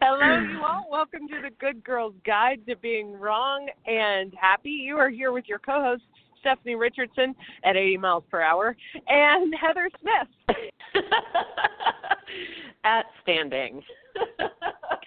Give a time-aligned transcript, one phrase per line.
[0.00, 0.86] Hello, you all.
[0.90, 4.70] Welcome to the Good Girls Guide to Being Wrong and Happy.
[4.70, 6.02] You are here with your co host,
[6.40, 7.34] Stephanie Richardson,
[7.64, 8.76] at 80 miles per hour,
[9.08, 10.56] and Heather Smith.
[12.84, 13.82] at standing.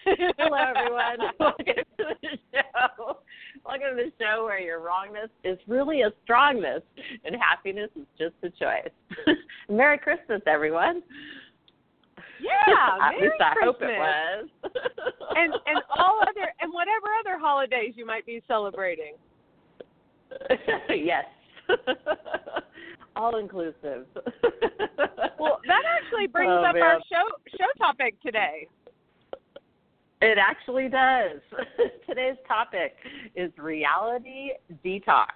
[0.05, 1.31] Hello, everyone.
[1.40, 3.17] Welcome to the show.
[3.65, 6.83] Welcome to the show where your wrongness is really a strongness
[7.26, 8.92] and happiness is just a choice.
[9.70, 11.01] Merry Christmas, everyone.
[12.44, 13.63] Yeah, at least I Christmas.
[13.63, 14.47] hope it was.
[15.35, 19.13] and and all other and whatever other holidays you might be celebrating.
[20.90, 21.26] yes.
[23.16, 24.08] All inclusive.
[25.40, 26.82] Well, that actually brings Oh, up man.
[26.84, 27.23] our show
[27.58, 28.68] show topic today.
[30.21, 31.40] It actually does.
[32.10, 32.96] Today's topic
[33.35, 34.52] is reality
[34.84, 35.27] detox.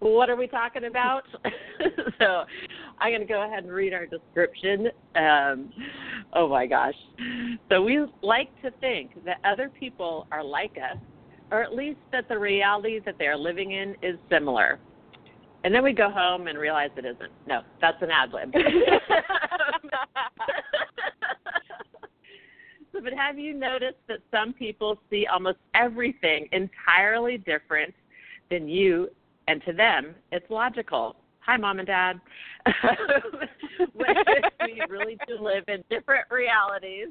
[0.00, 1.22] What are we talking about?
[2.18, 2.44] so
[3.00, 4.88] I'm going to go ahead and read our description.
[5.16, 5.72] Um,
[6.32, 6.94] oh my gosh.
[7.70, 10.98] So we like to think that other people are like us,
[11.50, 14.78] or at least that the reality that they are living in is similar.
[15.64, 17.32] And then we go home and realize it isn't.
[17.46, 18.52] No, that's an ad lib.
[22.94, 27.92] So, but have you noticed that some people see almost everything entirely different
[28.50, 29.08] than you,
[29.48, 31.16] and to them, it's logical?
[31.46, 32.20] Hi, mom and dad.
[34.64, 37.08] we really do live in different realities.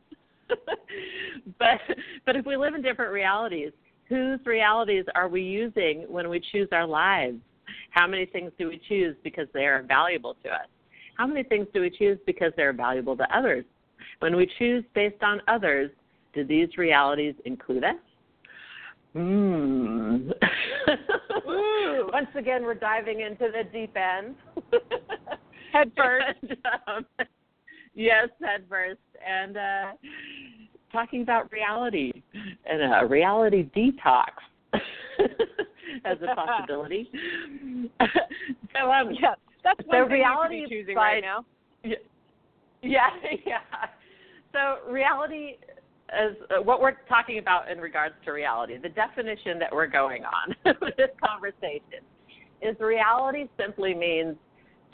[1.59, 1.80] but
[2.26, 3.72] but if we live in different realities,
[4.09, 7.38] whose realities are we using when we choose our lives?
[7.92, 10.67] How many things do we choose because they are valuable to us?
[11.16, 13.66] How many things do we choose because they're valuable to others?
[14.17, 15.92] When we choose based on others,
[16.34, 17.95] do these realities include us?
[19.16, 20.31] Ooh.
[22.11, 24.36] Once again, we're diving into the deep end.
[25.73, 26.25] Head first.
[26.44, 27.05] And, um,
[27.95, 29.00] yes, head first.
[29.28, 29.92] And uh,
[30.92, 32.11] talking about reality
[32.70, 34.30] and a reality detox
[36.05, 37.09] as a possibility.
[38.00, 41.45] so, um, Yeah, that's one So thing reality choosing by- right now.
[41.83, 41.95] yeah,
[42.82, 43.09] yeah,
[43.45, 43.59] yeah.
[44.52, 45.58] So reality
[46.09, 48.77] is uh, what we're talking about in regards to reality.
[48.77, 52.03] The definition that we're going on with this conversation
[52.61, 54.36] is reality simply means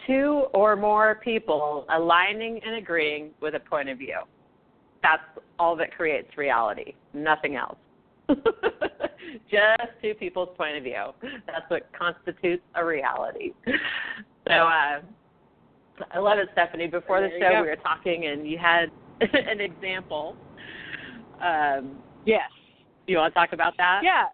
[0.08, 4.18] two or more people aligning and agreeing with a point of view.
[5.04, 5.24] That's
[5.58, 7.78] all that creates reality, nothing else.
[9.50, 11.14] Just two people's point of view.
[11.22, 13.54] That's what constitutes a reality.
[14.48, 15.02] So, uh,
[16.12, 16.88] I love it, Stephanie.
[16.88, 18.90] Before the show, we were talking, and you had
[19.22, 20.36] an example.
[21.42, 22.50] Um, Yes.
[23.08, 24.02] you want to talk about that?
[24.04, 24.26] Yeah.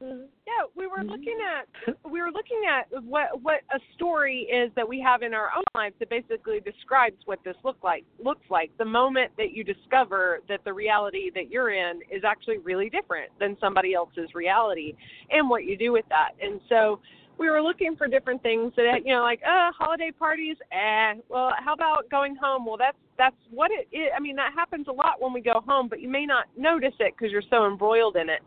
[0.00, 4.88] Yeah, we were looking at we were looking at what what a story is that
[4.88, 8.70] we have in our own lives that basically describes what this look like looks like
[8.78, 13.30] the moment that you discover that the reality that you're in is actually really different
[13.40, 14.94] than somebody else's reality
[15.30, 16.30] and what you do with that.
[16.40, 17.00] And so
[17.38, 21.14] we were looking for different things that you know like uh holiday parties eh.
[21.28, 22.66] Well how about going home?
[22.66, 25.88] Well that's that's what it i mean that happens a lot when we go home
[25.88, 28.40] but you may not notice it because you're so embroiled in it.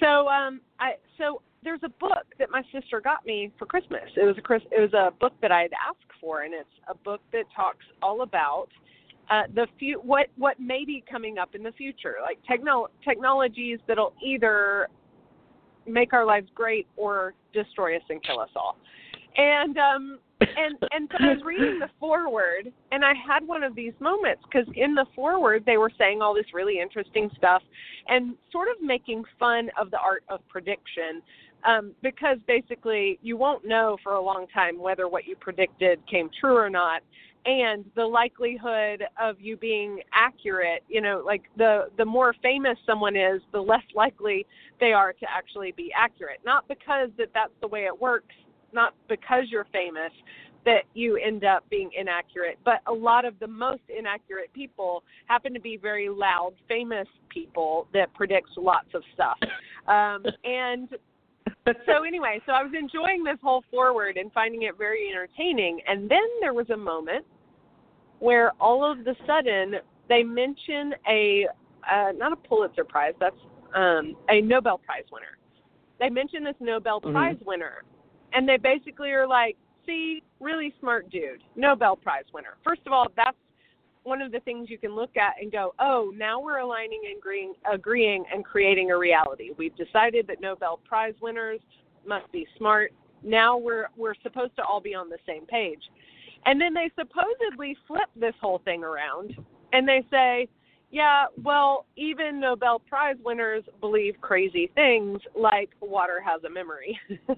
[0.00, 4.08] So um i so there's a book that my sister got me for christmas.
[4.16, 6.68] It was a Chris, it was a book that i had asked for and it's
[6.88, 8.68] a book that talks all about
[9.30, 13.78] uh, the few what what may be coming up in the future, like techno- technologies
[13.86, 14.88] that'll either
[15.86, 18.76] make our lives great or destroy us and kill us all.
[19.36, 23.74] And um and and so I was reading the foreword and I had one of
[23.74, 27.62] these moments because in the foreword they were saying all this really interesting stuff
[28.08, 31.22] and sort of making fun of the art of prediction
[31.64, 36.28] um, because basically you won't know for a long time whether what you predicted came
[36.40, 37.02] true or not
[37.44, 43.16] and the likelihood of you being accurate you know like the the more famous someone
[43.16, 44.46] is the less likely
[44.80, 48.34] they are to actually be accurate not because that that's the way it works
[48.72, 50.12] not because you're famous
[50.64, 55.52] that you end up being inaccurate but a lot of the most inaccurate people happen
[55.52, 59.38] to be very loud famous people that predicts lots of stuff
[59.88, 60.88] um and
[61.86, 65.80] so anyway, so I was enjoying this whole foreword and finding it very entertaining.
[65.86, 67.24] And then there was a moment
[68.22, 69.74] where all of the sudden
[70.08, 71.48] they mention a
[71.90, 73.34] uh, not a Pulitzer Prize, that's
[73.74, 75.36] um, a Nobel Prize winner.
[75.98, 77.12] They mention this Nobel Mhm.
[77.12, 77.82] Prize winner,
[78.32, 83.08] and they basically are like, "See, really smart dude, Nobel Prize winner." First of all,
[83.16, 83.36] that's
[84.04, 87.18] one of the things you can look at and go, oh, now we're aligning and
[87.18, 89.50] agreeing, agreeing and creating a reality.
[89.56, 91.60] We've decided that Nobel Prize winners
[92.04, 92.92] must be smart.
[93.22, 95.82] Now we're we're supposed to all be on the same page.
[96.46, 99.36] And then they supposedly flip this whole thing around
[99.72, 100.48] and they say,
[100.90, 106.98] yeah, well, even Nobel Prize winners believe crazy things like water has a memory.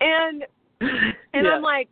[0.00, 0.44] and
[0.80, 1.50] and yeah.
[1.50, 1.88] I'm like,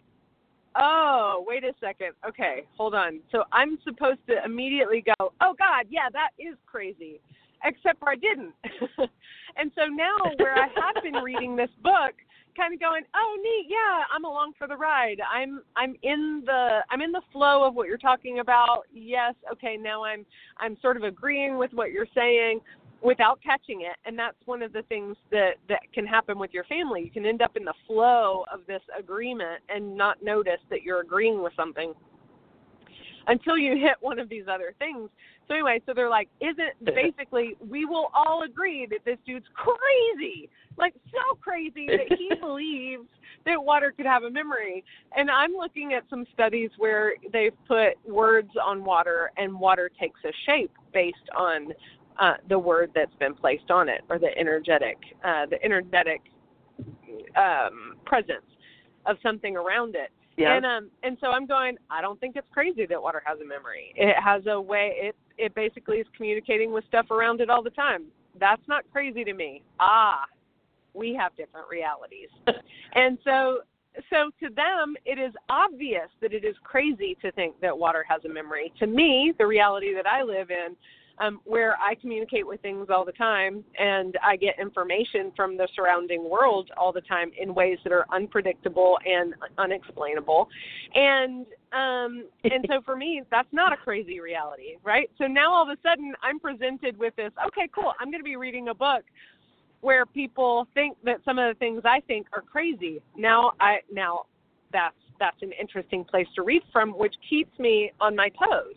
[0.76, 2.12] oh, wait a second.
[2.26, 3.20] Okay, hold on.
[3.30, 7.20] So I'm supposed to immediately go, oh God, yeah, that is crazy.
[7.64, 8.54] Except for I didn't.
[9.56, 12.14] and so now, where I have been reading this book,
[12.56, 15.20] kind of going, oh neat, yeah, I'm along for the ride.
[15.32, 18.82] I'm I'm in the I'm in the flow of what you're talking about.
[18.92, 20.24] Yes, okay, now I'm
[20.58, 22.60] I'm sort of agreeing with what you're saying
[23.02, 26.62] without catching it and that's one of the things that that can happen with your
[26.64, 30.82] family you can end up in the flow of this agreement and not notice that
[30.82, 31.94] you're agreeing with something
[33.26, 35.08] until you hit one of these other things
[35.48, 40.48] so anyway so they're like isn't basically we will all agree that this dude's crazy
[40.78, 43.08] like so crazy that he believes
[43.44, 44.84] that water could have a memory
[45.16, 50.20] and i'm looking at some studies where they've put words on water and water takes
[50.24, 51.72] a shape based on
[52.20, 56.20] uh, the word that's been placed on it or the energetic uh, the energetic
[57.36, 58.44] um, presence
[59.06, 60.10] of something around it.
[60.36, 60.56] Yeah.
[60.56, 63.44] And um and so I'm going, I don't think it's crazy that water has a
[63.44, 63.92] memory.
[63.96, 67.70] It has a way it it basically is communicating with stuff around it all the
[67.70, 68.04] time.
[68.38, 69.62] That's not crazy to me.
[69.78, 70.24] Ah,
[70.94, 72.28] we have different realities.
[72.94, 73.58] and so
[74.08, 78.24] so to them it is obvious that it is crazy to think that water has
[78.24, 78.72] a memory.
[78.78, 80.76] To me, the reality that I live in
[81.22, 85.68] um, where I communicate with things all the time and I get information from the
[85.74, 90.48] surrounding world all the time in ways that are unpredictable and unexplainable.
[90.94, 95.10] And um, and so for me, that's not a crazy reality, right?
[95.16, 97.30] So now all of a sudden I'm presented with this.
[97.46, 97.92] Okay, cool.
[97.98, 99.04] I'm going to be reading a book
[99.80, 103.00] where people think that some of the things I think are crazy.
[103.16, 104.26] Now I now
[104.72, 108.74] that's that's an interesting place to read from, which keeps me on my toes.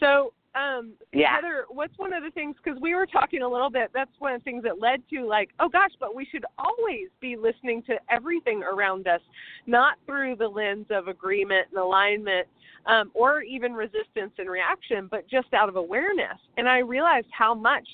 [0.00, 1.36] So um yeah.
[1.36, 4.34] Heather, what's one of the things because we were talking a little bit that's one
[4.34, 7.82] of the things that led to like oh gosh but we should always be listening
[7.84, 9.20] to everything around us
[9.66, 12.46] not through the lens of agreement and alignment
[12.86, 16.38] um, or even resistance and reaction but just out of awareness.
[16.56, 17.88] And i realized how much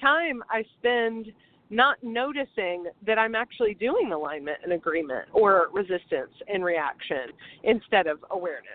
[0.00, 1.26] time i spend
[1.72, 7.28] not noticing that i'm actually doing alignment and agreement or resistance and reaction
[7.62, 8.66] instead of awareness.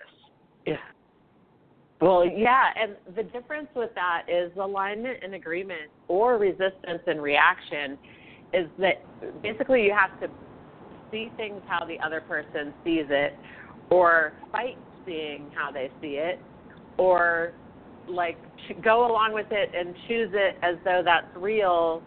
[0.66, 0.78] Yeah
[2.02, 7.98] well, yeah, and the difference with that is alignment and agreement or resistance and reaction
[8.54, 9.04] is that
[9.42, 10.28] basically you have to
[11.12, 13.34] see things how the other person sees it
[13.90, 16.40] or fight seeing how they see it
[16.98, 17.54] or
[18.08, 18.38] like
[18.84, 22.02] go along with it and choose it as though that's real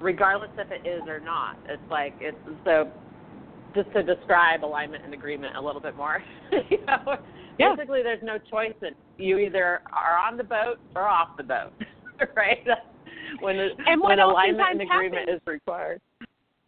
[0.00, 1.56] regardless if it is or not.
[1.68, 2.90] It's like it's so
[3.74, 6.22] just to describe alignment and agreement a little bit more.
[6.70, 7.16] you know,
[7.58, 7.74] yeah.
[7.74, 11.72] basically there's no choice in you either are on the boat or off the boat,
[12.36, 12.66] right?
[13.40, 16.00] when the, and when alignment and agreement happens, is required.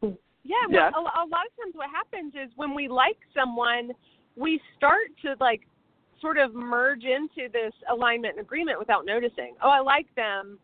[0.02, 0.90] Yeah, yeah.
[0.92, 3.92] Well, a, a lot of times what happens is when we like someone,
[4.36, 5.62] we start to like
[6.20, 9.54] sort of merge into this alignment and agreement without noticing.
[9.62, 10.58] Oh, I like them,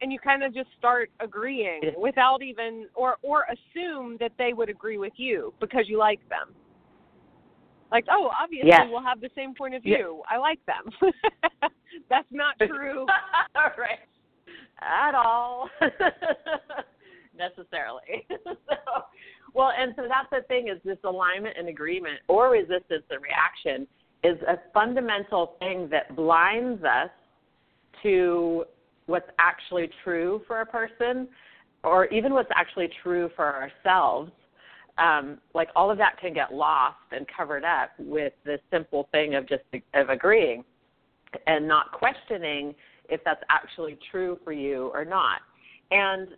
[0.00, 4.68] and you kind of just start agreeing without even or or assume that they would
[4.68, 6.54] agree with you because you like them.
[7.90, 8.86] Like, oh, obviously yes.
[8.90, 10.22] we'll have the same point of view.
[10.28, 10.92] I like them.
[12.10, 13.06] That's not true.
[13.56, 13.98] right.
[14.80, 15.68] At all.
[17.36, 18.26] Necessarily.
[18.44, 18.76] so,
[19.54, 23.86] well, and so that's the thing is this alignment and agreement or resistance and reaction
[24.24, 27.10] is a fundamental thing that blinds us
[28.02, 28.64] to
[29.06, 31.28] what's actually true for a person
[31.84, 34.32] or even what's actually true for ourselves
[34.98, 39.34] um, like all of that can get lost and covered up with this simple thing
[39.34, 39.62] of just
[39.94, 40.64] of agreeing
[41.46, 42.74] and not questioning
[43.08, 45.40] if that's actually true for you or not.
[45.90, 46.28] And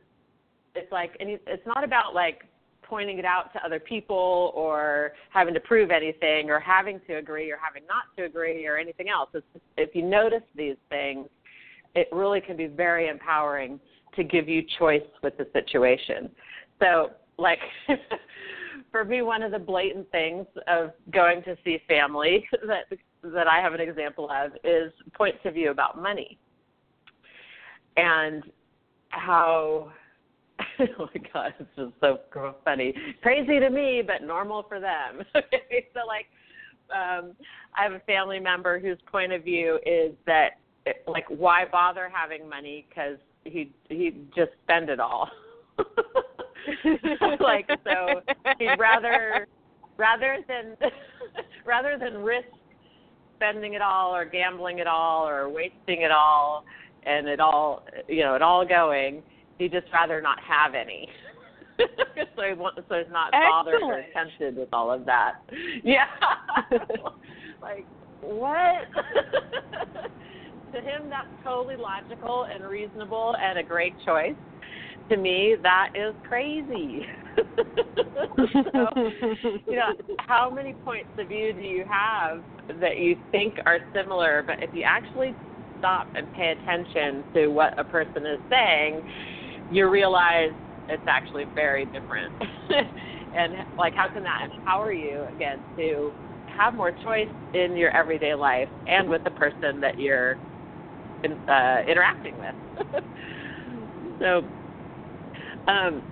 [0.74, 2.44] it's like, and it's not about like
[2.82, 7.50] pointing it out to other people or having to prove anything or having to agree
[7.50, 9.30] or having not to agree or anything else.
[9.32, 11.28] It's just, if you notice these things,
[11.94, 13.80] it really can be very empowering
[14.16, 16.30] to give you choice with the situation.
[16.80, 17.58] So, like,
[18.92, 22.84] for me, one of the blatant things of going to see family that
[23.22, 26.38] that I have an example of is points of view about money,
[27.96, 28.44] and
[29.10, 29.92] how.
[30.80, 32.18] oh my god, it's just so
[32.64, 35.24] funny, crazy to me, but normal for them.
[35.32, 36.26] so like,
[36.94, 37.32] um,
[37.78, 40.58] I have a family member whose point of view is that,
[41.06, 42.86] like, why bother having money?
[42.88, 45.30] Because he he just spend it all.
[47.40, 48.20] Like so
[48.58, 49.46] he'd rather
[49.96, 50.76] rather than
[51.66, 52.48] rather than risk
[53.36, 56.64] spending it all or gambling it all or wasting it all
[57.04, 59.22] and it all you know it all going
[59.60, 61.08] he'd just rather not have any.
[62.36, 65.36] So he wants so he's not bothered or tempted with all of that.
[65.82, 66.04] Yeah.
[67.62, 67.86] Like
[68.20, 68.88] what?
[70.72, 74.36] To him that's totally logical and reasonable and a great choice
[75.10, 77.06] to me that is crazy
[78.72, 78.86] so,
[79.66, 79.92] you know
[80.26, 82.44] how many points of view do you have
[82.80, 85.36] that you think are similar but if you actually
[85.78, 89.02] stop and pay attention to what a person is saying
[89.68, 90.52] you realize
[90.88, 92.32] it's actually very different
[93.32, 96.12] and like how can that empower you again to
[96.46, 100.40] have more choice in your everyday life and with the person that you're
[101.24, 103.02] in, uh, interacting with.
[104.18, 104.50] so,
[105.66, 106.02] um,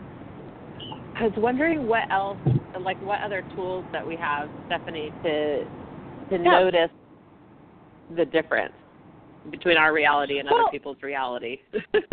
[1.16, 2.38] I was wondering what else,
[2.80, 5.64] like what other tools that we have, Stephanie, to
[6.30, 6.38] to yeah.
[6.38, 6.90] notice
[8.16, 8.74] the difference
[9.50, 11.58] between our reality and well, other people's reality.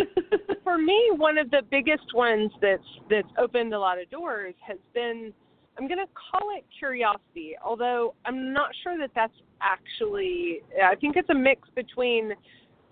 [0.64, 4.78] for me, one of the biggest ones that's that's opened a lot of doors has
[4.94, 5.34] been
[5.78, 11.18] I'm going to call it curiosity, although I'm not sure that that's actually, I think
[11.18, 12.32] it's a mix between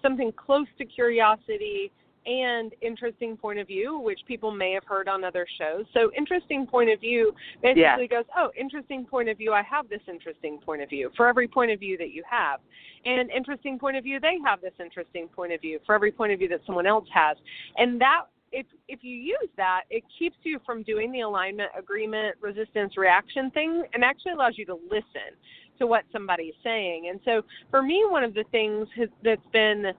[0.01, 1.91] something close to curiosity
[2.25, 5.85] and interesting point of view, which people may have heard on other shows.
[5.93, 8.05] So, interesting point of view basically yeah.
[8.07, 11.47] goes, oh, interesting point of view, I have this interesting point of view for every
[11.47, 12.59] point of view that you have.
[13.05, 16.31] And interesting point of view, they have this interesting point of view for every point
[16.31, 17.37] of view that someone else has.
[17.77, 22.35] And that if if you use that, it keeps you from doing the alignment, agreement,
[22.39, 25.35] resistance, reaction thing, and actually allows you to listen
[25.79, 27.09] to what somebody's saying.
[27.09, 29.91] And so, for me, one of the things has, that's been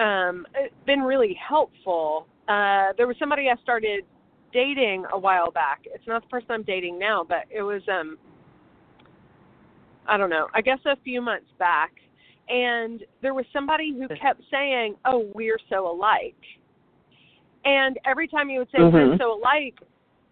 [0.00, 0.46] um,
[0.86, 2.26] been really helpful.
[2.48, 4.04] Uh, there was somebody I started
[4.52, 5.82] dating a while back.
[5.84, 8.18] It's not the person I'm dating now, but it was um,
[10.06, 10.48] I don't know.
[10.54, 11.92] I guess a few months back,
[12.48, 16.34] and there was somebody who kept saying, "Oh, we're so alike."
[17.64, 18.96] And every time you would say mm-hmm.
[18.96, 19.78] we're so alike,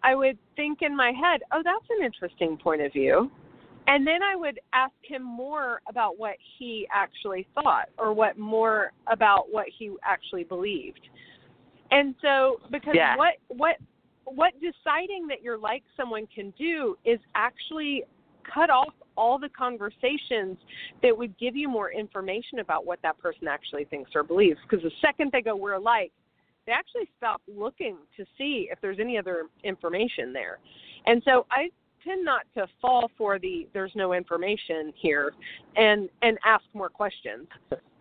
[0.02, 3.30] I would think in my head, oh, that's an interesting point of view.
[3.88, 8.92] And then I would ask him more about what he actually thought or what more
[9.10, 11.00] about what he actually believed.
[11.90, 13.16] And so because yeah.
[13.16, 13.76] what what
[14.26, 18.04] what deciding that you're like someone can do is actually
[18.54, 20.58] cut off all the conversations
[21.02, 24.82] that would give you more information about what that person actually thinks or believes because
[24.82, 26.12] the second they go we're alike
[26.68, 30.58] they actually stop looking to see if there's any other information there.
[31.06, 31.70] And so I
[32.04, 35.32] tend not to fall for the there's no information here
[35.76, 37.46] and and ask more questions.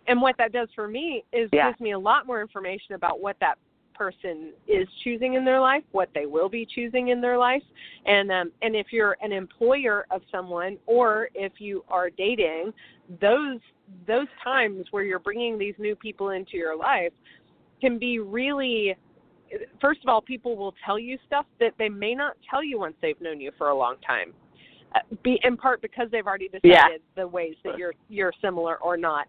[0.07, 1.69] And what that does for me is yeah.
[1.69, 3.57] gives me a lot more information about what that
[3.93, 7.63] person is choosing in their life, what they will be choosing in their life,
[8.05, 12.71] and um, and if you're an employer of someone or if you are dating,
[13.19, 13.59] those
[14.05, 17.13] those times where you're bringing these new people into your life
[17.81, 18.95] can be really
[19.81, 22.95] first of all people will tell you stuff that they may not tell you once
[23.01, 24.33] they've known you for a long time
[24.95, 26.87] uh, be in part because they've already decided yeah.
[27.15, 29.27] the ways that you're you're similar or not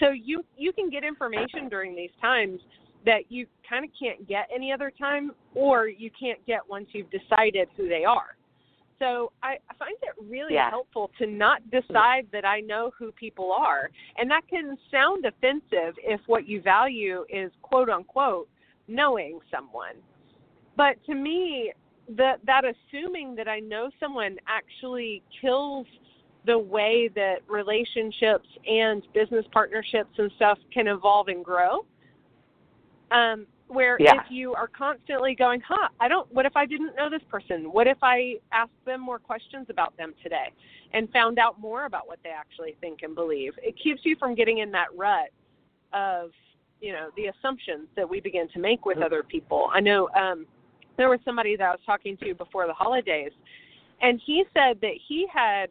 [0.00, 2.60] so you you can get information during these times
[3.04, 7.10] that you kind of can't get any other time or you can't get once you've
[7.10, 8.36] decided who they are
[8.98, 10.70] so I, I find it really yeah.
[10.70, 13.90] helpful to not decide that I know who people are.
[14.18, 18.48] And that can sound offensive if what you value is quote unquote
[18.88, 19.96] knowing someone.
[20.76, 21.72] But to me,
[22.16, 25.86] that that assuming that I know someone actually kills
[26.46, 31.86] the way that relationships and business partnerships and stuff can evolve and grow.
[33.10, 34.14] Um, where yeah.
[34.16, 37.72] if you are constantly going, huh, I don't, what if I didn't know this person?
[37.72, 40.52] What if I asked them more questions about them today
[40.92, 43.52] and found out more about what they actually think and believe?
[43.62, 45.30] It keeps you from getting in that rut
[45.92, 46.30] of,
[46.84, 49.70] you know, the assumptions that we begin to make with other people.
[49.72, 50.44] I know um,
[50.98, 53.32] there was somebody that I was talking to before the holidays,
[54.02, 55.70] and he said that he had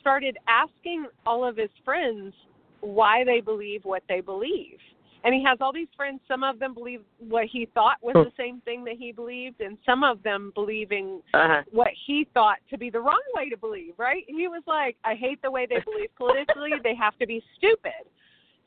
[0.00, 2.32] started asking all of his friends
[2.80, 4.78] why they believe what they believe.
[5.24, 8.32] And he has all these friends some of them believe what he thought was the
[8.36, 11.62] same thing that he believed and some of them believing uh-huh.
[11.70, 14.24] what he thought to be the wrong way to believe right?
[14.26, 16.72] He was like i hate the way they believe politically.
[16.82, 18.04] They have to be stupid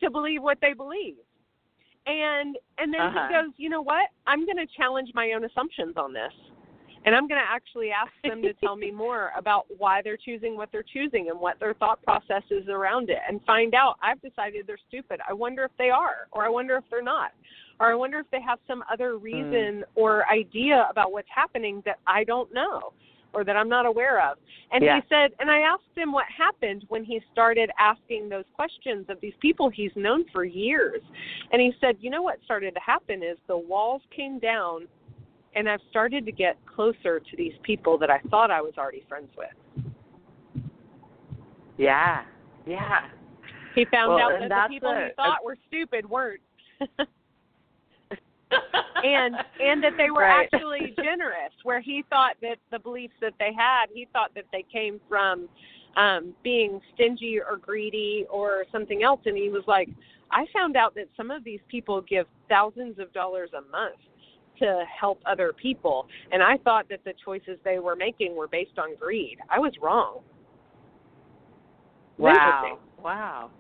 [0.01, 1.17] to believe what they believe
[2.07, 3.27] and and then uh-huh.
[3.27, 6.31] he goes you know what i'm going to challenge my own assumptions on this
[7.07, 10.57] and I'm going to actually ask them to tell me more about why they're choosing
[10.57, 13.95] what they're choosing and what their thought process is around it and find out.
[14.03, 15.21] I've decided they're stupid.
[15.27, 17.31] I wonder if they are, or I wonder if they're not,
[17.79, 19.23] or I wonder if they have some other hmm.
[19.23, 19.49] reason
[19.79, 19.83] mm.
[19.95, 22.91] or idea about what's happening that I don't know.
[23.33, 24.37] Or that I'm not aware of.
[24.71, 24.95] And Yeah.
[25.01, 29.19] he said, and I asked him what happened when he started asking those questions of
[29.21, 31.01] these people he's known for years.
[31.51, 34.87] And he said, you know what started to happen is the walls came down
[35.55, 39.03] and I've started to get closer to these people that I thought I was already
[39.07, 39.85] friends with.
[41.77, 42.23] Yeah.
[42.65, 43.05] Yeah.
[43.75, 46.41] He found Well, out that the people a- he thought were stupid weren't.
[49.03, 50.49] and and that they were Right.
[50.53, 54.65] actually generous where he thought that the beliefs that they had he thought that they
[54.71, 55.47] came from
[55.95, 59.89] um being stingy or greedy or something else and he was like
[60.31, 63.95] i found out that some of these people give thousands of dollars a month
[64.59, 68.77] to help other people and i thought that the choices they were making were based
[68.77, 70.19] on greed i was wrong
[72.17, 72.79] Wow.
[73.03, 73.51] Wow.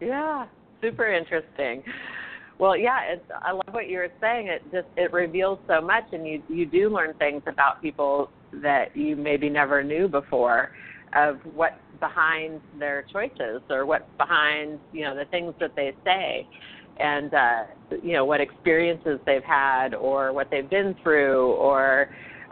[0.00, 0.46] Yeah.
[0.80, 1.82] Super interesting.
[2.60, 4.48] Well, yeah, it's I love what you were saying.
[4.48, 8.30] It just it reveals so much and you you do learn things about people
[8.62, 10.70] that you maybe never knew before
[11.16, 16.46] of what's behind their choices or what's behind, you know, the things that they say
[16.98, 17.62] and uh
[18.02, 22.08] you know what experiences they've had or what they've been through or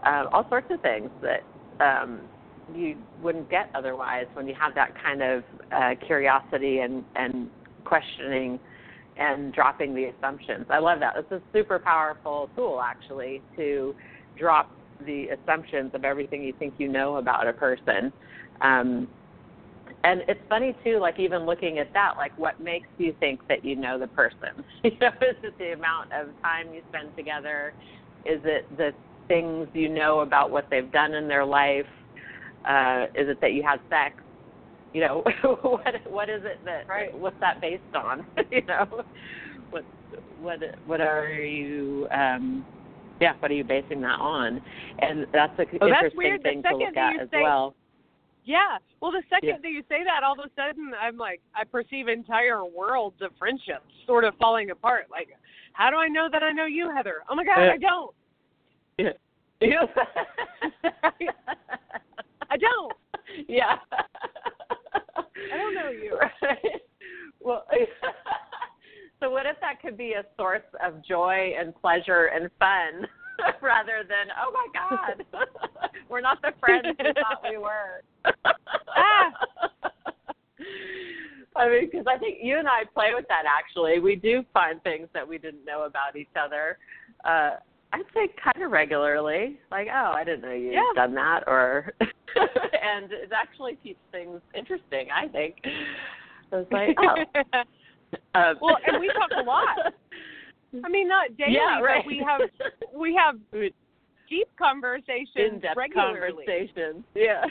[0.06, 1.42] uh, all sorts of things that
[1.84, 2.20] um
[2.74, 7.50] you wouldn't get otherwise when you have that kind of uh, curiosity and and
[7.84, 8.58] questioning
[9.18, 10.66] and dropping the assumptions.
[10.70, 11.14] I love that.
[11.16, 13.94] It's a super powerful tool actually to
[14.38, 14.70] drop
[15.04, 18.12] the assumptions of everything you think you know about a person.
[18.60, 19.08] Um,
[20.04, 23.64] and it's funny too, like even looking at that, like what makes you think that
[23.64, 24.64] you know the person?
[24.84, 27.74] You know, is it the amount of time you spend together?
[28.24, 28.92] Is it the
[29.26, 31.86] things you know about what they've done in their life?
[32.64, 34.14] Uh, is it that you had sex?
[34.94, 35.22] You know,
[35.62, 37.16] what what is it that Right.
[37.16, 38.26] what's that based on?
[38.50, 38.86] you know,
[39.70, 39.84] what
[40.40, 42.64] what what are you um
[43.20, 44.62] yeah, what are you basing that on?
[45.00, 46.40] And that's a Well, that's interesting weird.
[46.40, 47.74] The thing to second look that at you as say- well.
[48.44, 48.78] Yeah.
[49.02, 49.56] Well, the second Yeah.
[49.60, 53.32] that you say that, all of a sudden, I'm like, I perceive entire worlds of
[53.38, 55.08] friendships sort of falling apart.
[55.10, 55.28] Like,
[55.74, 57.16] how do I know that I know you, Heather?
[57.28, 57.72] Oh my God, Yeah.
[57.72, 58.14] I don't.
[58.98, 59.12] Yeah.
[59.60, 61.30] Yeah.
[62.50, 62.92] I don't.
[63.48, 63.76] yeah.
[65.52, 66.18] I don't know you.
[66.18, 66.58] Right.
[67.40, 67.64] Well,
[69.20, 73.06] so what if that could be a source of joy and pleasure and fun
[73.62, 75.46] rather than, oh my God,
[76.08, 78.02] we're not the friends we thought we were.
[78.26, 79.32] Ah.
[81.56, 83.98] I mean, because I think you and I play with that actually.
[83.98, 86.78] We do find things that we didn't know about each other.
[87.24, 87.56] Uh,
[87.92, 90.82] I'd say kind of regularly, like, oh, I didn't know you'd Yeah.
[90.94, 95.08] done that, or, and it actually keeps things interesting.
[95.14, 95.56] I think.
[96.50, 97.24] So it's like, oh,
[98.34, 99.92] um, Well, and we talk a lot.
[100.84, 102.02] I mean, not daily, yeah, right.
[102.04, 102.40] but we have
[102.94, 103.36] we have
[104.28, 106.44] deep conversations in-depth regularly.
[106.46, 107.04] conversations.
[107.14, 107.44] Yeah.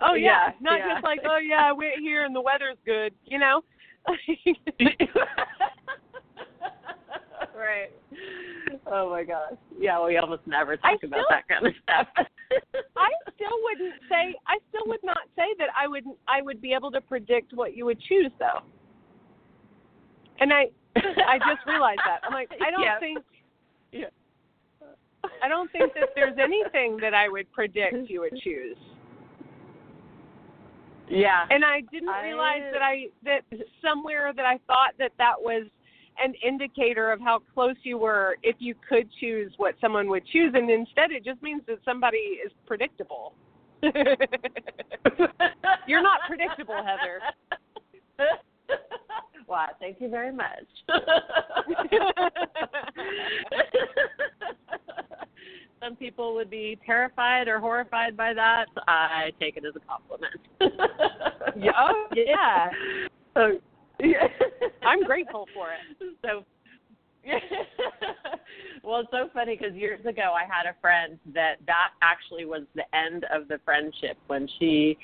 [0.00, 0.94] Oh yeah, Yeah, not yeah.
[0.94, 3.62] just like, oh yeah, we're here and the weather's good, you know.
[7.56, 7.90] right.
[8.86, 9.54] Oh my gosh.
[9.78, 12.06] Yeah, we almost never talk I about that kind of stuff.
[12.96, 16.72] I still wouldn't say I still would not say that I would I would be
[16.72, 18.60] able to predict what you would choose though.
[20.40, 20.66] And I
[20.96, 22.20] I just realized that.
[22.26, 23.18] I'm like I don't think
[23.92, 24.06] Yeah.
[25.42, 28.76] I don't think that there's anything that I would predict you would choose.
[31.08, 31.44] Yeah.
[31.50, 33.40] And I didn't I- realize that I that
[33.82, 35.66] somewhere that I thought that that was
[36.22, 40.52] an indicator of how close you were if you could choose what someone would choose
[40.54, 43.32] and instead it just means that somebody is predictable.
[43.82, 43.94] You're
[46.02, 47.20] not predictable, Heather.
[49.48, 50.64] Wow, thank you very much.
[55.82, 58.66] Some people would be terrified or horrified by that.
[58.86, 60.38] I take it as a compliment.
[61.56, 62.70] Yeah, oh, yeah.
[63.34, 63.60] So,
[64.02, 64.26] yeah.
[64.82, 66.14] I'm grateful for it.
[66.22, 66.44] So,
[67.24, 67.38] yeah.
[68.82, 72.62] well, it's so funny because years ago I had a friend that that actually was
[72.74, 74.96] the end of the friendship when she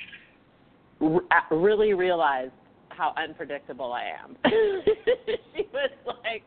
[1.01, 2.53] r- uh, really realized
[2.89, 4.37] how unpredictable I am.
[4.45, 6.43] she was like,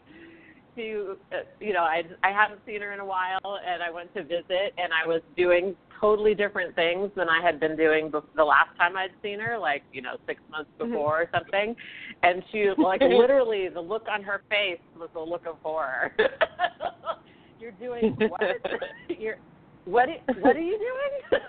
[0.79, 4.13] to uh, you know, I I hadn't seen her in a while, and I went
[4.15, 8.43] to visit, and I was doing totally different things than I had been doing the
[8.43, 10.91] last time I'd seen her, like you know, six months Mhm.
[10.91, 11.75] before or something.
[12.23, 16.13] And she like literally the look on her face was a look of horror.
[17.59, 18.39] You're doing what?
[19.09, 19.37] You're
[19.85, 20.07] what?
[20.39, 21.41] What are you doing?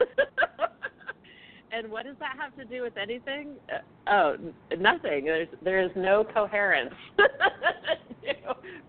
[1.73, 3.55] And what does that have to do with anything?
[3.73, 4.37] Uh, oh,
[4.79, 5.25] nothing.
[5.25, 6.95] There's there is no coherence.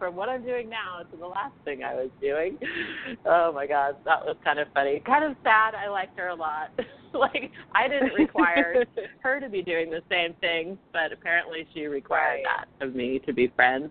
[0.01, 2.57] from what I'm doing now to the last thing I was doing.
[3.23, 4.99] Oh my God, that was kind of funny.
[5.05, 5.75] Kind of sad.
[5.75, 6.71] I liked her a lot.
[7.13, 8.83] like I didn't require
[9.19, 12.65] her to be doing the same thing, but apparently she required right.
[12.79, 13.89] that of me to be friends.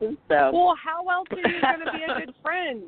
[0.00, 2.82] So Well, how else are you gonna be a good friend?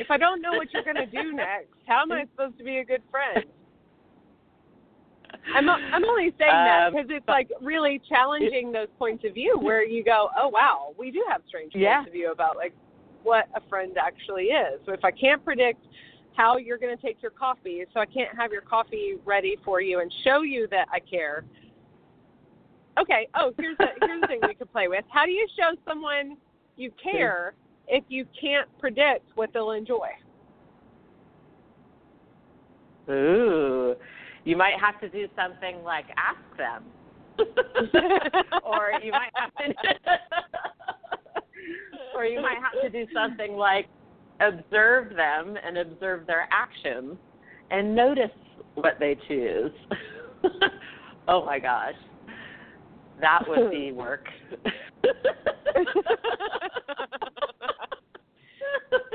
[0.00, 2.78] If I don't know what you're gonna do next, how am I supposed to be
[2.78, 3.44] a good friend?
[5.54, 9.58] I'm I'm only saying that because um, it's like really challenging those points of view
[9.60, 11.98] where you go, oh wow, we do have strange yeah.
[11.98, 12.74] points of view about like
[13.22, 14.80] what a friend actually is.
[14.86, 15.84] So if I can't predict
[16.36, 19.80] how you're going to take your coffee, so I can't have your coffee ready for
[19.80, 21.44] you and show you that I care.
[23.00, 23.28] Okay.
[23.34, 25.04] Oh, here's the here's the thing we could play with.
[25.08, 26.36] How do you show someone
[26.76, 27.54] you care
[27.88, 30.08] if you can't predict what they'll enjoy?
[33.08, 33.94] Ooh,
[34.44, 36.84] you might have to do something like ask them.
[38.64, 39.66] or you might have to
[42.16, 43.86] or you might have to do something like
[44.40, 47.18] observe them and observe their actions
[47.70, 48.30] and notice
[48.74, 49.70] what they choose.
[51.28, 51.94] oh my gosh.
[53.20, 54.26] That would be work.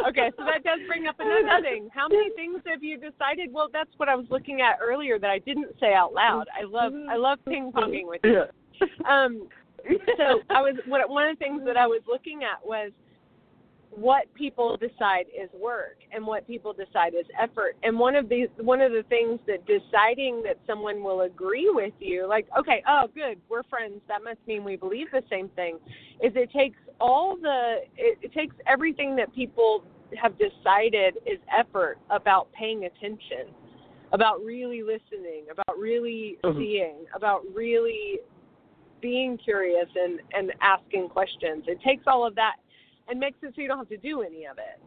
[0.07, 1.89] Okay, so that does bring up another thing.
[1.93, 3.51] How many things have you decided?
[3.51, 6.45] Well, that's what I was looking at earlier that I didn't say out loud.
[6.57, 8.43] I love I love ping ponging with you.
[9.07, 9.47] Um,
[10.17, 12.91] so I was what one of the things that I was looking at was
[13.91, 17.75] what people decide is work and what people decide is effort.
[17.83, 21.93] And one of these one of the things that deciding that someone will agree with
[21.99, 25.77] you, like, okay, oh good, we're friends, that must mean we believe the same thing,
[26.23, 29.83] is it takes all the it, it takes everything that people
[30.21, 33.53] have decided is effort about paying attention,
[34.11, 36.59] about really listening, about really mm-hmm.
[36.59, 38.19] seeing, about really
[39.01, 41.63] being curious and, and asking questions.
[41.67, 42.57] It takes all of that
[43.07, 44.79] and makes it so you don't have to do any of it.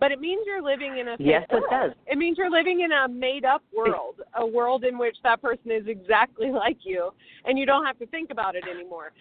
[0.00, 1.92] But it means you're living in a yes, it does.
[2.06, 5.86] It means you're living in a made-up world, a world in which that person is
[5.86, 7.10] exactly like you,
[7.44, 9.12] and you don't have to think about it anymore.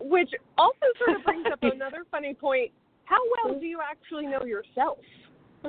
[0.00, 2.70] Which also sort of brings up another funny point.
[3.04, 4.98] How well do you actually know yourself?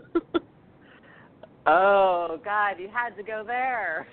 [1.66, 4.08] oh God, you had to go there.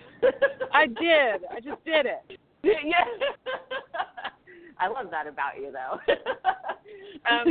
[0.72, 1.44] I did.
[1.50, 2.38] I just did it.
[2.62, 3.04] yeah.
[4.81, 6.00] I love that about you, though.
[7.31, 7.46] um,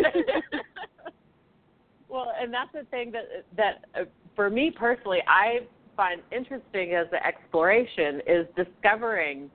[2.10, 5.60] well, and that's the thing that that uh, for me personally, I
[5.95, 9.49] find interesting as the exploration is discovering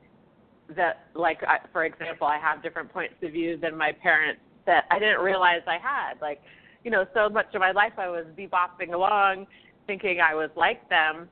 [0.76, 4.84] that, like, I, for example, I have different points of view than my parents that
[4.90, 6.20] I didn't realize I had.
[6.20, 6.40] Like,
[6.84, 9.46] you know, so much of my life I was bebopping along,
[9.86, 11.28] thinking I was like them,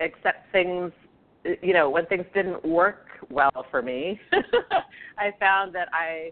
[0.00, 0.92] except things,
[1.62, 4.20] you know, when things didn't work well for me,
[5.18, 6.30] I found that I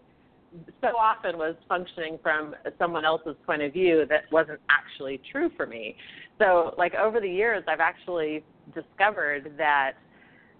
[0.81, 5.67] so often was functioning from someone else's point of view that wasn't actually true for
[5.67, 5.95] me.
[6.39, 9.93] So, like over the years, I've actually discovered that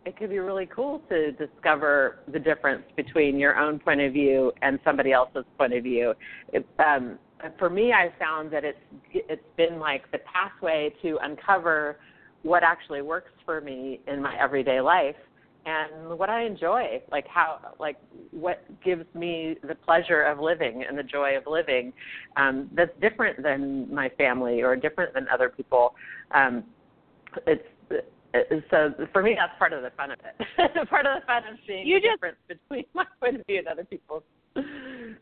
[0.06, 4.52] it could be really cool to discover the difference between your own point of view
[4.62, 6.14] and somebody else's point of view.
[6.54, 7.20] It, um,
[7.58, 8.78] for me, I found that it's
[9.14, 11.98] it's been like the pathway to uncover
[12.44, 15.16] what actually works for me in my everyday life
[15.66, 17.98] and what I enjoy, like how, like
[18.32, 21.92] what gives me the pleasure of living and the joy of living.
[22.38, 25.96] Um, that's different than my family or different than other people.
[26.32, 26.64] Um,
[27.46, 27.68] it's
[28.70, 30.90] so for me that's part of the fun of it.
[30.90, 33.60] part of the fun of seeing you the just, difference between my point of view
[33.60, 34.24] and other people's.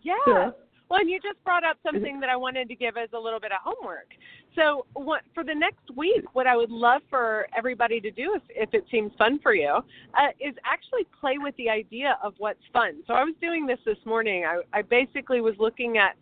[0.04, 0.13] Yeah.
[0.26, 0.50] yeah.
[0.89, 3.41] Well, and you just brought up something that I wanted to give as a little
[3.41, 4.08] bit of homework.
[4.56, 8.43] So, what for the next week, what I would love for everybody to do, if,
[8.50, 12.62] if it seems fun for you, uh, is actually play with the idea of what's
[12.72, 13.04] fun.
[13.06, 14.46] So, I was doing this this morning.
[14.46, 16.15] I, I basically was looking at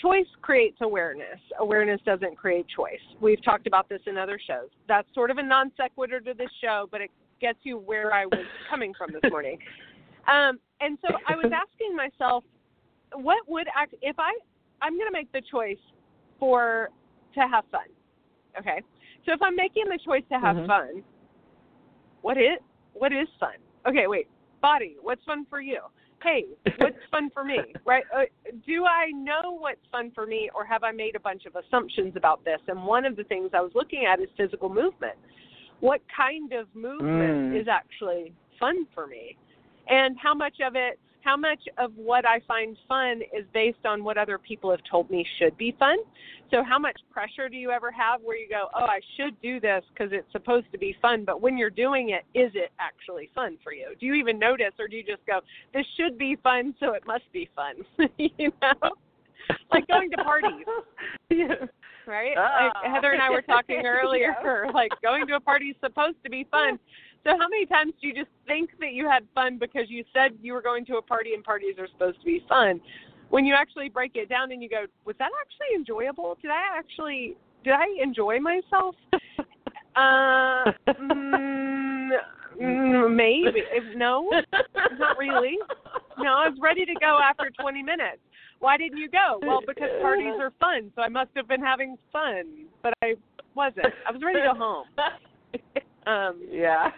[0.00, 1.38] choice creates awareness.
[1.58, 3.00] Awareness doesn't create choice.
[3.20, 4.68] We've talked about this in other shows.
[4.88, 8.26] That's sort of a non sequitur to this show, but it gets you where I
[8.26, 9.58] was coming from this morning.
[10.28, 12.44] Um, and so I was asking myself,
[13.14, 14.32] what would act if I
[14.82, 15.78] I'm going to make the choice
[16.38, 16.90] for
[17.34, 17.86] to have fun.
[18.58, 18.82] Okay.
[19.24, 20.66] So if I'm making the choice to have mm-hmm.
[20.66, 21.02] fun,
[22.22, 22.58] what is
[22.92, 23.54] what is fun?
[23.88, 24.28] Okay, wait.
[24.60, 25.80] Body, what's fun for you?
[26.24, 26.46] Hey,
[26.78, 27.58] what's fun for me?
[27.86, 28.04] Right?
[28.16, 28.22] Uh,
[28.66, 32.14] do I know what's fun for me or have I made a bunch of assumptions
[32.16, 32.60] about this?
[32.66, 35.16] And one of the things I was looking at is physical movement.
[35.80, 37.60] What kind of movement mm.
[37.60, 39.36] is actually fun for me?
[39.88, 44.04] And how much of it how much of what I find fun is based on
[44.04, 45.96] what other people have told me should be fun.
[46.50, 49.58] So, how much pressure do you ever have where you go, oh, I should do
[49.58, 53.30] this because it's supposed to be fun, but when you're doing it, is it actually
[53.34, 53.94] fun for you?
[53.98, 55.40] Do you even notice, or do you just go,
[55.72, 57.76] this should be fun, so it must be fun?
[58.18, 58.90] you know?
[59.72, 60.66] like going to parties.
[61.30, 61.46] yeah.
[62.06, 62.34] Right?
[62.36, 62.68] Oh.
[62.84, 64.70] Like Heather and I were talking earlier, Yeah.
[64.74, 66.78] like going to a party is supposed to be fun.
[67.24, 70.32] So how many times do you just think that you had fun because you said
[70.42, 72.80] you were going to a party and parties are supposed to be fun?
[73.30, 76.36] When you actually break it down and you go, was that actually enjoyable?
[76.42, 78.94] Did I actually did I enjoy myself?
[79.96, 82.10] Uh, mm,
[82.60, 83.62] mm, maybe.
[83.70, 84.28] If, no,
[84.98, 85.56] not really.
[86.18, 88.18] No, I was ready to go after 20 minutes.
[88.58, 89.38] Why didn't you go?
[89.42, 93.14] Well, because parties are fun, so I must have been having fun, but I
[93.54, 93.86] wasn't.
[94.04, 94.86] I was ready to go home.
[96.06, 96.90] Um, yeah.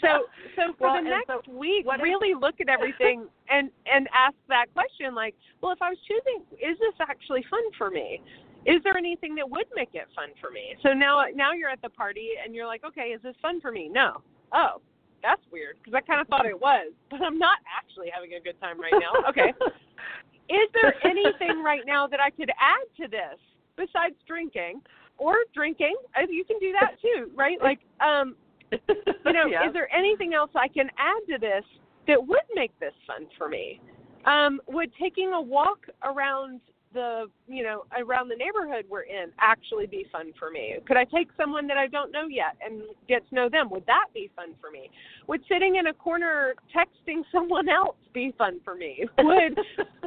[0.00, 0.26] So,
[0.56, 4.34] so for Well, the next so week, if- really look at everything and and ask
[4.48, 8.20] that question, like, well, if I was choosing, is this actually fun for me?
[8.66, 10.76] Is there anything that would make it fun for me?
[10.82, 13.72] So now, now you're at the party and you're like, okay, is this fun for
[13.72, 13.88] me?
[13.90, 14.20] No.
[14.52, 14.82] Oh,
[15.22, 18.40] that's weird because I kind of thought it was, but I'm not actually having a
[18.40, 19.28] good time right now.
[19.30, 19.52] Okay.
[20.50, 23.38] Is there anything right now that I could add to this
[23.76, 24.82] besides drinking
[25.16, 25.94] or drinking?
[26.16, 27.56] Uh, You can do that too, right?
[27.62, 28.34] Like, um,
[28.88, 29.66] you know, yeah.
[29.66, 31.64] is there anything else I can add to this
[32.06, 33.80] that would make this fun for me?
[34.24, 36.60] Um, would taking a walk around
[36.92, 40.76] the, you know, around the neighborhood we're in actually be fun for me?
[40.86, 43.70] Could I take someone that I don't know yet and get to know them?
[43.70, 44.90] Would that be fun for me?
[45.28, 49.06] Would sitting in a corner texting someone else be fun for me?
[49.18, 49.58] Would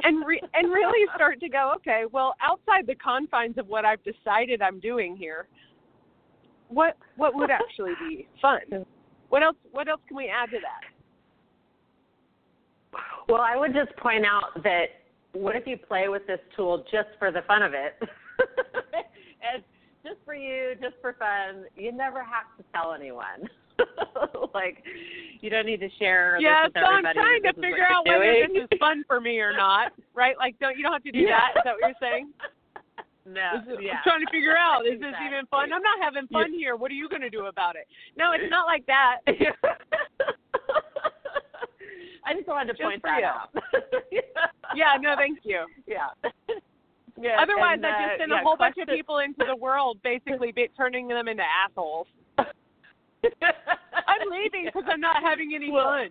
[0.02, 4.02] and re- and really start to go, okay, well, outside the confines of what I've
[4.04, 5.48] decided I'm doing here,
[6.74, 8.60] what what would actually be fun?
[9.28, 10.80] What else what else can we add to that?
[13.28, 14.86] Well, I would just point out that
[15.32, 17.96] what if you play with this tool just for the fun of it?
[18.00, 19.62] and
[20.04, 21.64] just for you, just for fun.
[21.76, 23.48] You never have to tell anyone.
[24.54, 24.84] like
[25.40, 27.70] you don't need to share yeah, this with so I'm trying to that this is
[27.70, 29.92] figure out whether this is fun for me or not.
[30.14, 30.36] Right?
[30.38, 31.50] Like don't you don't have to do Yeah.
[31.54, 31.58] that.
[31.58, 32.32] Is that what you're saying?
[33.26, 33.92] No, Is yeah.
[33.94, 35.72] I'm trying to figure out is this even fun?
[35.72, 36.76] I'm not having fun here.
[36.76, 37.86] What are you going to do about it?
[38.18, 39.18] No, it's not like that.
[42.26, 43.26] I just wanted to Just point that you.
[43.26, 43.50] out.
[44.74, 45.66] Yeah, no, thank you.
[45.86, 46.08] yeah.
[47.20, 49.54] Yeah, Otherwise, and, I uh, just send yeah, a whole bunch of people into the
[49.54, 52.08] world, basically turning them into assholes.
[52.38, 56.10] I'm leaving because I'm not having any Well, fun.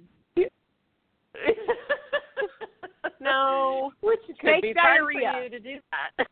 [3.20, 3.92] No.
[4.02, 5.32] Which could Fake be diarrhea.
[5.32, 6.28] fun for you to do that.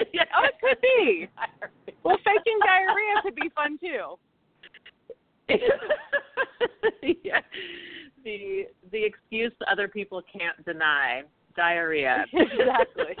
[0.12, 0.24] yeah.
[0.36, 1.28] Oh, it could be.
[2.04, 4.18] Well, faking diarrhea could be fun too.
[7.22, 7.40] yeah.
[8.24, 11.22] The the excuse other people can't deny
[11.56, 12.24] diarrhea.
[12.32, 13.16] Exactly.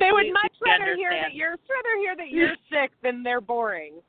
[0.00, 4.00] they would much rather hear that you're rather hear that you're sick than they're boring.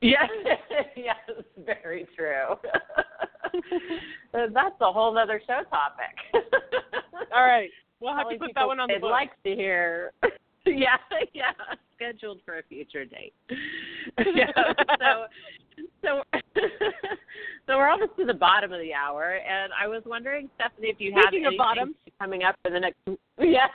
[0.00, 0.28] Yes,
[0.96, 1.16] yes,
[1.64, 2.54] very true.
[4.32, 6.16] That's a whole other show topic.
[7.34, 9.10] All right, we'll have to put that one on the book.
[9.10, 10.12] like to hear.
[10.66, 10.96] yeah,
[11.32, 11.52] yeah,
[11.96, 13.34] scheduled for a future date.
[14.18, 14.50] yeah,
[14.98, 15.26] so,
[16.02, 16.22] so,
[17.66, 21.00] so we're almost to the bottom of the hour, and I was wondering, Stephanie, if
[21.00, 21.94] you have Speaking of anything bottom.
[22.20, 22.98] coming up in the next,
[23.38, 23.68] yeah,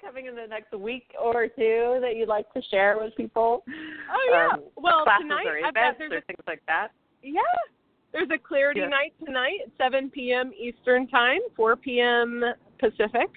[0.00, 3.62] coming in the next week or two that you'd like to share with people.
[3.68, 4.54] Oh yeah.
[4.54, 6.88] Um, well, classes tonight or I've got events there's or a things like that.
[7.22, 7.40] Yeah.
[8.12, 10.52] There's a clarity night tonight at 7 p.m.
[10.58, 12.42] Eastern Time, 4 p.m.
[12.78, 13.30] Pacific.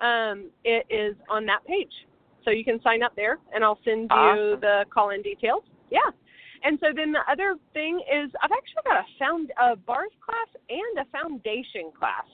[0.00, 1.92] Um, it is on that page.
[2.44, 4.60] So you can sign up there, and I'll send you Awesome.
[4.60, 5.62] the call-in details.
[5.90, 6.10] Yeah.
[6.62, 10.48] And so then the other thing is I've actually got a found a bars class
[10.70, 12.24] and a foundation class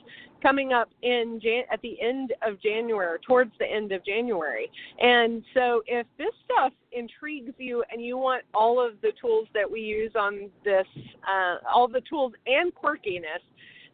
[0.40, 4.70] coming up in Jan- at the end of January, towards the end of January.
[5.01, 9.68] And so if this stuff intrigues you and you want all of the tools that
[9.70, 10.87] we use on this,
[11.29, 13.42] uh, all the tools and quirkiness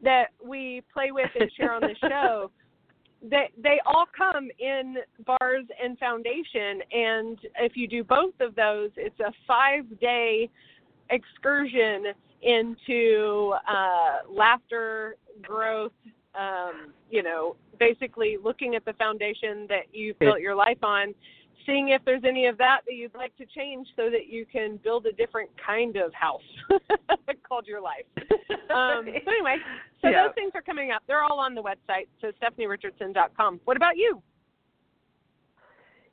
[0.03, 2.51] that we play with and share on the show,
[3.23, 8.91] they they all come in bars and foundation and if you do both of those
[8.97, 10.49] it's a five day
[11.11, 12.07] excursion
[12.43, 15.93] into uh, laughter growth
[16.37, 21.15] um, you know, basically looking at the foundation that you built your life on,
[21.65, 24.79] seeing if there's any of that that you'd like to change so that you can
[24.85, 26.41] build a different kind of house
[27.49, 28.05] called your life.
[28.69, 29.57] Um, so anyway,
[30.03, 30.25] so Yeah.
[30.27, 31.03] those things are coming up.
[31.07, 33.61] They're all on the website, so stephanieRichardson.com.
[33.65, 34.21] What about you?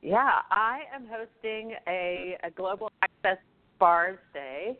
[0.01, 3.37] Yeah, I am hosting a, a Global Access
[3.79, 4.77] Bars Day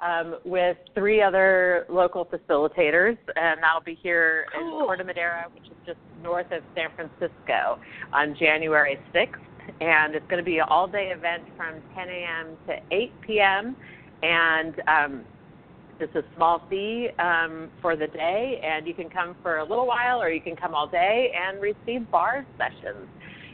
[0.00, 4.80] um, with three other local facilitators, and that'll be here Cool.
[4.80, 7.78] in Corte Madera, which is just north of San Francisco,
[8.12, 9.40] on January 6th.
[9.80, 12.56] And it's going to be an all day event from 10 a.m.
[12.68, 13.76] to 8 p.m.
[14.22, 15.24] And um,
[16.00, 19.86] it's a small fee um, for the day, and you can come for a little
[19.86, 23.08] while or you can come all day and receive bars sessions.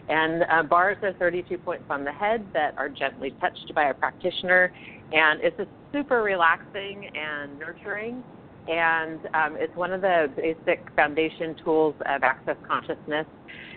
[0.09, 3.95] And uh, bars are 32 points on the head that are gently touched by a
[3.95, 4.73] practitioner,
[5.13, 8.25] and it's a super relaxing and nurturing.
[8.69, 13.27] And um, it's one of the basic foundation tools of access consciousness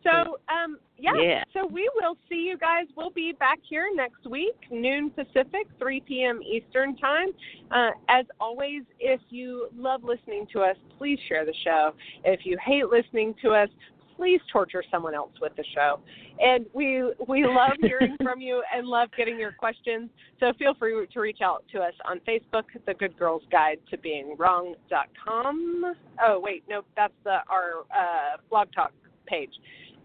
[0.03, 1.11] So, um, yeah.
[1.19, 1.43] Yeah.
[1.53, 2.85] So we will see you guys.
[2.95, 6.41] We'll be back here next week, noon Pacific, 3 p.m.
[6.43, 7.29] Eastern time.
[7.71, 11.91] Uh, as always, if you love listening to us, please share the show.
[12.25, 13.69] If you hate listening to us,
[14.15, 15.99] please torture someone else with the show.
[16.39, 20.09] And we we love hearing from you and love getting your questions.
[20.39, 23.97] So feel free to reach out to us on Facebook, The Good Girls Guide to
[23.97, 25.95] Being Wrong dot com.
[26.25, 28.91] Oh wait, no, that's the our uh, blog talk
[29.25, 29.51] page.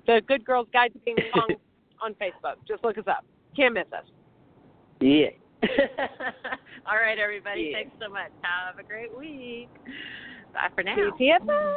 [0.07, 1.55] The Good Girls Guide to Being Wrong
[2.03, 2.57] on Facebook.
[2.67, 3.25] Just look us up.
[3.57, 4.05] Can't miss us.
[5.01, 5.29] Yeah.
[6.87, 7.71] All right, everybody.
[7.73, 7.79] Yeah.
[7.79, 8.31] Thanks so much.
[8.43, 9.69] Have a great week.
[10.55, 10.97] Bye for now.
[10.97, 11.77] PTFI.